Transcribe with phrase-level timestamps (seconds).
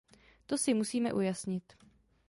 [0.47, 1.73] To si musíme ujasnit.